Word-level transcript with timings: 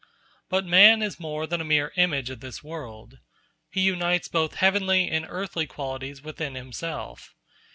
But 0.49 0.65
man 0.65 1.03
is 1.03 1.19
more 1.19 1.45
than 1.45 1.61
a 1.61 1.63
mere 1.63 1.93
image 1.95 2.31
of 2.31 2.39
this 2.39 2.63
world. 2.63 3.19
He 3.69 3.81
unites 3.81 4.27
both 4.27 4.55
heavenly 4.55 5.07
and 5.11 5.27
earthly 5.29 5.67
qualities 5.67 6.23
within 6.23 6.55
himself. 6.55 7.35